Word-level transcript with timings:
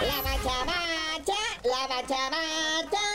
La 0.00 0.16
bachavacha, 0.22 1.40
la 1.64 1.86
bachavacha. 1.86 3.09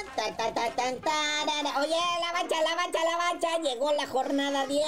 Oye, 1.77 1.95
la 2.19 2.31
bacha, 2.31 2.61
la 2.63 2.75
bacha, 2.75 2.99
la 3.03 3.17
bacha. 3.17 3.57
Llegó 3.61 3.91
la 3.93 4.07
jornada 4.07 4.65
10. 4.65 4.85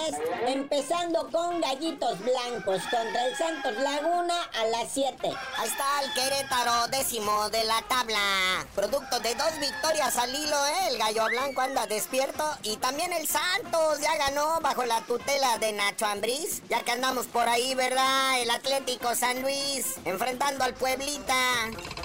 Empezando 0.47 1.29
con 1.31 1.62
Gallitos 1.62 2.17
Blancos 2.19 2.81
contra 2.83 3.28
el 3.28 3.36
Santos 3.37 3.73
Laguna 3.78 4.36
a 4.60 4.65
las 4.65 4.92
7. 4.92 5.18
Ahí 5.58 5.68
está 5.68 6.01
el 6.04 6.13
Querétaro, 6.13 6.87
décimo 6.87 7.50
de 7.51 7.63
la 7.65 7.83
tabla. 7.83 8.65
Producto 8.73 9.19
de 9.19 9.36
dos 9.36 9.60
victorias 9.60 10.18
al 10.18 10.33
hilo, 10.33 10.58
¿eh? 10.65 10.87
El 10.90 10.97
Gallo 10.97 11.26
Blanco 11.26 11.62
anda 11.62 11.85
despierto. 11.85 12.44
Y 12.63 12.78
también 12.78 13.13
el 13.13 13.28
Santos 13.28 13.99
ya 14.01 14.15
ganó 14.17 14.60
bajo 14.62 14.85
la 14.85 15.01
tutela 15.01 15.60
de 15.60 15.72
Nacho 15.74 16.08
Ambriz. 16.08 16.63
Ya 16.68 16.82
que 16.82 16.91
andamos 16.91 17.27
por 17.27 17.48
ahí, 17.48 17.76
¿verdad? 17.76 18.41
El 18.41 18.49
Atlético 18.49 19.13
San 19.13 19.44
Luis 19.44 19.98
enfrentando 20.05 20.63
al 20.63 20.74
Pueblita. 20.74 21.35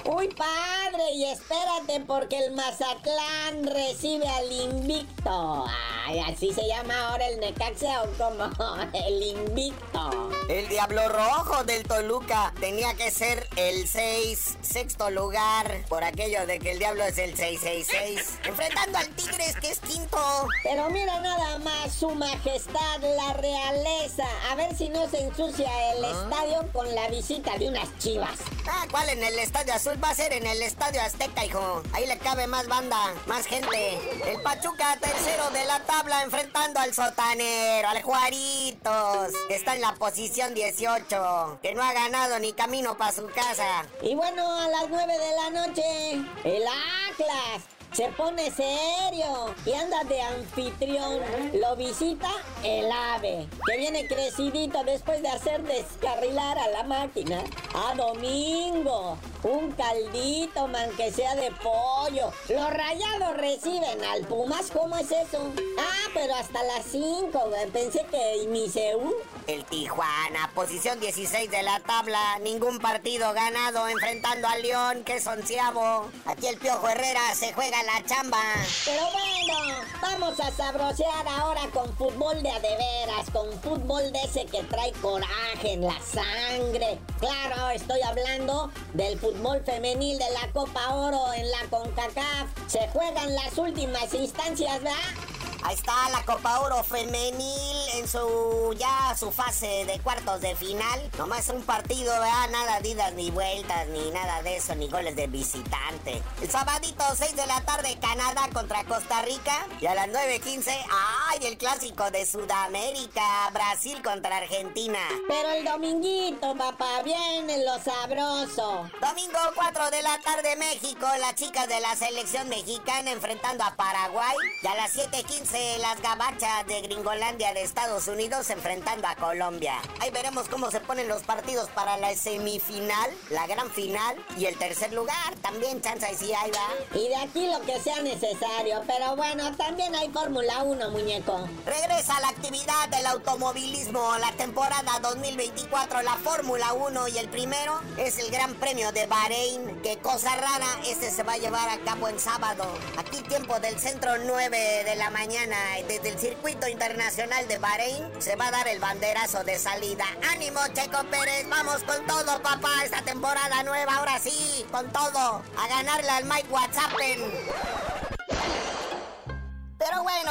Uy, 0.05 0.27
padre, 0.27 1.11
y 1.13 1.25
espérate 1.31 2.01
porque 2.05 2.37
el 2.37 2.51
Mazatlán 2.51 3.22
recibe 3.63 4.27
al 4.27 4.51
invicto. 4.51 5.65
Ay, 6.05 6.19
así 6.19 6.53
se 6.53 6.67
llama 6.67 7.09
ahora 7.09 7.27
el 7.27 7.39
Necaxa 7.39 8.03
o 8.03 8.07
como 8.17 8.49
el 8.93 9.23
invicto. 9.23 10.29
El 10.49 10.67
Diablo 10.67 11.07
Rojo 11.07 11.63
del 11.63 11.83
Toluca 11.83 12.53
tenía 12.59 12.93
que 12.95 13.09
ser 13.11 13.47
el 13.55 13.87
6, 13.87 14.57
sexto 14.61 15.09
lugar, 15.09 15.85
por 15.87 16.03
aquello 16.03 16.45
de 16.45 16.59
que 16.59 16.71
el 16.71 16.79
Diablo 16.79 17.03
es 17.05 17.17
el 17.17 17.35
666. 17.35 18.39
Enfrentando 18.45 18.97
al 18.97 19.07
Tigres 19.09 19.55
que 19.61 19.71
es 19.71 19.79
quinto. 19.79 20.47
Pero 20.63 20.89
mira 20.89 21.21
nada 21.21 21.59
más, 21.59 21.93
su 21.93 22.09
majestad, 22.09 22.99
la 22.99 23.33
realeza. 23.33 24.25
A 24.51 24.55
ver 24.55 24.75
si 24.75 24.89
no 24.89 25.09
se 25.09 25.21
ensucia 25.21 25.69
el 25.93 26.03
estadio 26.03 26.69
con 26.73 26.93
la 26.93 27.07
visita 27.07 27.57
de 27.57 27.69
unas 27.69 27.97
chivas. 27.99 28.39
Ah, 28.67 28.85
¿cuál 28.91 29.09
en 29.09 29.23
el 29.23 29.39
Estadio 29.39 29.73
Azul? 29.73 30.01
Va 30.03 30.09
a 30.09 30.15
ser 30.15 30.33
en 30.33 30.45
el 30.45 30.61
Estadio 30.61 31.01
Azteca, 31.01 31.45
hijo. 31.45 31.83
Ahí 31.93 32.05
le 32.05 32.17
cabe 32.17 32.47
más 32.47 32.67
banda, 32.67 33.12
más 33.27 33.45
gente. 33.45 33.99
El 34.25 34.41
Pachuca, 34.41 34.97
tercero 34.99 35.49
de 35.51 35.65
la 35.65 35.79
tabla, 35.81 36.23
enfrentando 36.23 36.79
al 36.79 36.93
Sotanero, 36.93 37.87
al 37.87 38.01
Juaritos, 38.01 39.31
que 39.47 39.55
está 39.55 39.75
en 39.75 39.81
la 39.81 39.95
posición 39.95 40.53
18, 40.53 41.59
que 41.61 41.73
no 41.73 41.83
ha 41.83 41.93
ganado 41.93 42.39
ni 42.39 42.53
camino 42.53 42.97
para 42.97 43.11
su 43.11 43.27
casa. 43.27 43.85
Y 44.01 44.15
bueno, 44.15 44.45
a 44.59 44.67
las 44.67 44.89
9 44.89 45.13
de 45.17 45.35
la 45.35 45.49
noche, 45.49 46.11
el 46.43 46.63
Atlas 46.63 47.63
se 47.93 48.07
pone 48.09 48.51
serio 48.51 49.53
y 49.65 49.73
anda 49.73 50.03
de 50.05 50.21
anfitrión. 50.21 51.21
Lo 51.53 51.75
visita 51.75 52.29
el 52.63 52.91
ave, 52.91 53.47
que 53.67 53.77
viene 53.77 54.07
crecidito 54.07 54.83
después 54.83 55.21
de 55.21 55.29
hacer 55.29 55.61
descarrilar 55.63 56.57
a 56.57 56.69
la 56.69 56.83
máquina. 56.83 57.43
A 57.75 57.93
domingo, 57.95 59.17
un 59.43 59.71
caldito, 59.71 60.67
man, 60.67 60.89
que 60.97 61.11
sea 61.11 61.35
de 61.35 61.51
pollo. 61.51 62.31
Los 62.49 62.69
rayados 62.71 63.37
reciben 63.37 64.03
al 64.03 64.21
Pumas, 64.23 64.71
¿cómo 64.71 64.97
es 64.97 65.11
eso? 65.11 65.51
Ah, 65.77 66.09
pero 66.13 66.33
hasta 66.35 66.63
las 66.63 66.85
5, 66.85 67.51
pensé 67.71 68.05
que 68.09 68.47
mi 68.47 68.69
CEU. 68.69 69.13
El 69.45 69.65
Tijuana, 69.65 70.49
posición 70.55 70.99
16 70.99 71.51
de 71.51 71.63
la 71.63 71.79
tabla, 71.81 72.39
ningún 72.39 72.79
partido 72.79 73.33
ganado 73.33 73.87
enfrentando 73.87 74.47
al 74.47 74.61
León, 74.61 75.03
que 75.03 75.17
es 75.17 75.27
onceavo. 75.27 76.09
Aquí 76.25 76.47
el 76.47 76.57
Piojo 76.57 76.87
Herrera 76.87 77.35
se 77.35 77.51
juega 77.53 77.82
la 77.85 78.03
chamba. 78.05 78.39
Pero 78.85 79.03
bueno, 79.11 79.81
vamos 80.01 80.39
a 80.39 80.51
sabrosear 80.51 81.27
ahora 81.27 81.61
con 81.73 81.95
fútbol 81.95 82.41
de 82.41 82.49
adeveras, 82.49 83.29
con 83.31 83.51
fútbol 83.61 84.11
de 84.11 84.21
ese 84.21 84.45
que 84.45 84.63
trae 84.63 84.91
coraje 84.93 85.73
en 85.73 85.81
la 85.81 85.99
sangre. 85.99 86.99
Claro, 87.19 87.69
estoy 87.69 88.01
hablando 88.01 88.71
del 88.93 89.19
fútbol 89.19 89.61
femenil 89.65 90.17
de 90.17 90.29
la 90.31 90.51
Copa 90.51 90.93
Oro 90.93 91.33
en 91.33 91.49
la 91.49 91.59
CONCACAF. 91.69 92.47
Se 92.67 92.87
juegan 92.89 93.35
las 93.35 93.57
últimas 93.57 94.13
instancias, 94.13 94.81
¿verdad? 94.81 95.32
Ahí 95.65 95.75
está 95.75 96.09
la 96.09 96.25
Copa 96.25 96.59
Oro 96.59 96.83
femenil 96.83 97.77
en 97.93 98.07
su 98.07 98.75
ya 98.77 99.15
su 99.17 99.31
fase 99.31 99.85
de 99.85 99.97
cuartos 99.99 100.41
de 100.41 100.55
final. 100.55 101.09
Nomás 101.17 101.47
un 101.47 101.63
partido, 101.63 102.11
¿verdad? 102.11 102.49
Nada 102.51 102.81
de 102.81 102.89
idas 102.89 103.13
ni 103.13 103.31
vueltas, 103.31 103.87
ni 103.87 104.11
nada 104.11 104.43
de 104.43 104.57
eso, 104.57 104.75
ni 104.75 104.89
goles 104.89 105.15
de 105.15 105.27
visitante. 105.27 106.21
El 106.41 106.49
sabadito 106.49 107.03
6 107.15 107.35
de 107.37 107.47
la 107.47 107.61
tarde, 107.61 107.97
Canadá 108.01 108.49
contra 108.51 108.83
Costa 108.83 109.21
Rica. 109.21 109.65
Y 109.79 109.85
a 109.85 109.95
las 109.95 110.07
9.15, 110.07 110.69
¡ay! 110.69 111.45
El 111.45 111.57
clásico 111.57 112.11
de 112.11 112.25
Sudamérica, 112.25 113.49
Brasil 113.53 114.01
contra 114.03 114.37
Argentina. 114.37 114.99
Pero 115.29 115.49
el 115.51 115.63
dominguito, 115.63 116.55
papá, 116.57 117.01
viene 117.03 117.63
lo 117.63 117.79
sabroso. 117.79 118.89
Domingo 118.99 119.39
4 119.55 119.91
de 119.91 120.01
la 120.01 120.19
tarde, 120.19 120.57
México. 120.57 121.07
Las 121.19 121.35
chicas 121.35 121.69
de 121.69 121.79
la 121.79 121.95
selección 121.95 122.49
mexicana 122.49 123.11
enfrentando 123.11 123.63
a 123.63 123.75
Paraguay. 123.75 124.35
Y 124.61 124.67
a 124.67 124.75
las 124.75 124.93
7.15 124.95 125.52
las 125.53 126.01
gabachas 126.01 126.65
de 126.65 126.81
Gringolandia 126.81 127.53
de 127.53 127.61
Estados 127.61 128.07
Unidos 128.07 128.49
enfrentando 128.49 129.07
a 129.07 129.15
Colombia. 129.15 129.75
Ahí 129.99 130.09
veremos 130.09 130.49
cómo 130.49 130.71
se 130.71 130.79
ponen 130.79 131.07
los 131.07 131.21
partidos 131.21 131.69
para 131.69 131.95
la 131.97 132.15
semifinal, 132.15 133.11
la 133.29 133.45
gran 133.45 133.69
final 133.69 134.15
y 134.35 134.45
el 134.45 134.57
tercer 134.57 134.91
lugar. 134.93 135.35
También 135.43 135.79
chance 135.79 136.07
y 136.11 136.15
sí 136.15 136.33
ahí 136.33 136.49
va. 136.49 136.97
Y 136.99 137.07
de 137.07 137.15
aquí 137.17 137.45
lo 137.45 137.61
que 137.67 137.79
sea 137.81 138.01
necesario. 138.01 138.81
Pero 138.87 139.15
bueno, 139.15 139.55
también 139.55 139.93
hay 139.93 140.09
Fórmula 140.09 140.63
1, 140.63 140.89
muñeco. 140.89 141.47
Regresa 141.67 142.19
la 142.21 142.29
actividad 142.29 142.89
del 142.89 143.05
automovilismo, 143.05 144.17
la 144.17 144.31
temporada 144.31 144.99
2024, 145.03 146.01
la 146.01 146.15
Fórmula 146.17 146.73
1 146.73 147.09
y 147.09 147.17
el 147.19 147.29
primero 147.29 147.79
es 147.97 148.17
el 148.17 148.31
Gran 148.31 148.55
Premio 148.55 148.91
de 148.91 149.05
Bahrein. 149.05 149.81
Qué 149.83 149.99
cosa 149.99 150.35
rara, 150.35 150.79
este 150.87 151.11
se 151.11 151.21
va 151.21 151.33
a 151.33 151.37
llevar 151.37 151.69
a 151.69 151.77
cabo 151.83 152.07
en 152.07 152.19
sábado. 152.19 152.65
Aquí 152.97 153.21
tiempo 153.21 153.59
del 153.59 153.79
centro 153.79 154.17
9 154.17 154.83
de 154.83 154.95
la 154.95 155.11
mañana 155.11 155.42
desde 155.87 156.09
el 156.09 156.19
circuito 156.19 156.67
internacional 156.69 157.45
de 157.49 157.57
Bahrein 157.57 158.09
se 158.19 158.35
va 158.37 158.47
a 158.47 158.51
dar 158.51 158.67
el 158.69 158.79
banderazo 158.79 159.43
de 159.43 159.59
salida. 159.59 160.05
¡Ánimo, 160.31 160.61
Checo 160.73 161.03
Pérez! 161.11 161.47
¡Vamos 161.49 161.83
con 161.83 162.05
todo, 162.05 162.41
papá! 162.41 162.85
Esta 162.85 163.01
temporada 163.01 163.61
nueva, 163.63 163.95
ahora 163.95 164.19
sí, 164.19 164.65
con 164.71 164.89
todo. 164.93 165.43
A 165.57 165.67
ganarle 165.67 166.09
al 166.09 166.25
Mike 166.25 166.47
WhatsApp. 166.49 166.93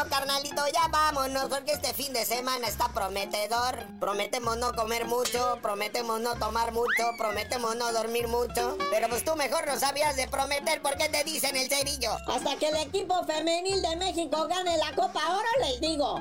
Carnalito, 0.08 0.62
ya 0.72 0.88
vámonos, 0.88 1.44
porque 1.48 1.72
este 1.72 1.94
fin 1.94 2.12
de 2.12 2.24
semana 2.24 2.66
está 2.66 2.88
prometedor. 2.88 3.86
Prometemos 4.00 4.56
no 4.56 4.72
comer 4.74 5.04
mucho, 5.06 5.58
prometemos 5.62 6.20
no 6.20 6.34
tomar 6.36 6.72
mucho, 6.72 7.04
prometemos 7.18 7.76
no 7.76 7.92
dormir 7.92 8.28
mucho. 8.28 8.76
Pero 8.90 9.08
pues 9.08 9.24
tú 9.24 9.36
mejor 9.36 9.66
no 9.66 9.78
sabías 9.78 10.16
de 10.16 10.28
prometer, 10.28 10.82
¿por 10.82 10.96
qué 10.96 11.08
te 11.08 11.24
dicen 11.24 11.56
el 11.56 11.68
cerillo? 11.68 12.10
Hasta 12.26 12.56
que 12.56 12.68
el 12.68 12.76
equipo 12.76 13.24
femenil 13.24 13.80
de 13.82 13.96
México 13.96 14.46
gane 14.48 14.76
la 14.76 14.92
Copa 14.94 15.20
Oro, 15.28 15.68
les 15.68 15.80
digo. 15.80 16.20